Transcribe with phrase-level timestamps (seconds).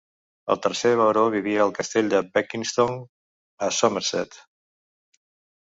[0.53, 2.97] El tercer baró vivia al castell de Beckington
[3.69, 4.43] a Somerset.